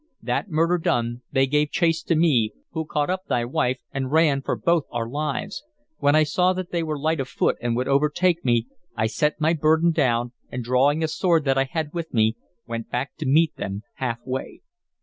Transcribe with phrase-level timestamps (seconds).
[0.23, 4.41] That murder done they gave chase to me, who caught up thy wife and ran
[4.41, 5.63] for both our lives.
[5.99, 9.39] When I saw that they were light of foot and would overtake me, I set
[9.39, 12.35] my burden down, and, drawing a sword that I had with me,
[12.65, 14.61] went back to meet them halfway.